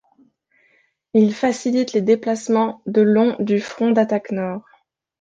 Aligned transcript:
Il 1.13 1.31
facilite 1.31 1.93
les 1.93 2.01
déplacements 2.01 2.81
de 2.87 3.01
long 3.03 3.35
du 3.37 3.59
front 3.61 3.91
d'attaque 3.91 4.31
nord. 4.31 4.65